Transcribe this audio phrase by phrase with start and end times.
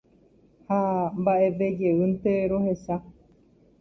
[0.67, 0.77] Ha
[1.19, 2.95] mba'evejeýnte rohecha.